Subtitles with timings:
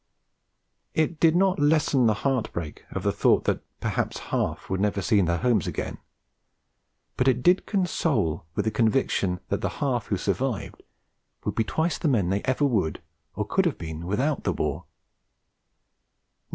[0.95, 4.99] It did not lessen the heart break of the thought that perhaps half would never
[4.99, 5.99] see their homes again;
[7.17, 10.81] but it did console with the conviction that the half who survived
[11.45, 12.99] would be twice the men they ever would
[13.35, 14.85] or could have been without the war.